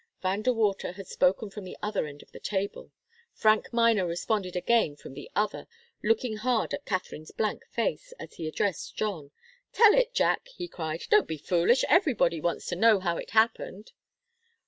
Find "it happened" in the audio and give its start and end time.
13.17-13.91